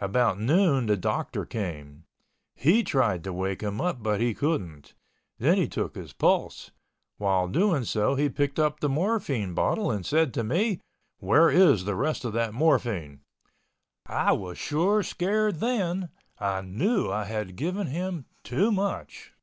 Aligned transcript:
About 0.00 0.40
noon 0.40 0.86
the 0.86 0.96
doctor 0.96 1.44
came. 1.44 2.04
He 2.54 2.82
tried 2.82 3.22
to 3.24 3.32
wake 3.34 3.60
him 3.62 3.78
up, 3.78 4.02
but 4.02 4.22
he 4.22 4.32
couldn't. 4.32 4.94
Then 5.38 5.58
he 5.58 5.68
took 5.68 5.94
his 5.94 6.14
pulse. 6.14 6.70
While 7.18 7.46
doing 7.48 7.84
so, 7.84 8.14
he 8.14 8.30
picked 8.30 8.58
up 8.58 8.80
the 8.80 8.88
morphine 8.88 9.52
bottle 9.52 9.90
and 9.90 10.06
said 10.06 10.32
to 10.32 10.42
me, 10.42 10.80
"Where 11.18 11.50
is 11.50 11.84
the 11.84 11.94
rest 11.94 12.24
of 12.24 12.32
that 12.32 12.54
morphine?" 12.54 13.20
I 14.06 14.32
was 14.32 14.56
sure 14.56 15.02
scared 15.02 15.56
then, 15.56 16.08
I 16.38 16.62
knew 16.62 17.10
I 17.12 17.24
had 17.24 17.54
given 17.54 17.88
him 17.88 18.24
too 18.44 18.72
much. 18.72 19.34